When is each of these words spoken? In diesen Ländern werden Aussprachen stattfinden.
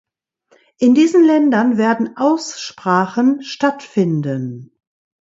In 0.79 0.95
diesen 0.95 1.23
Ländern 1.23 1.77
werden 1.77 2.17
Aussprachen 2.17 3.43
stattfinden. 3.43 4.71